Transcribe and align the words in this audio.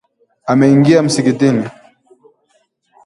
Ameingia 0.47 1.01
msikitini 1.03 1.65